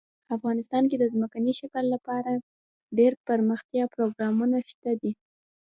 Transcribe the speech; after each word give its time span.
افغانستان 0.35 0.83
کې 0.89 0.97
د 0.99 1.03
ځمکني 1.13 1.53
شکل 1.61 1.83
لپاره 1.93 2.31
پوره 2.35 2.43
دپرمختیا 3.15 3.83
پروګرامونه 3.95 4.57
شته 4.69 4.91
دي. 5.01 5.11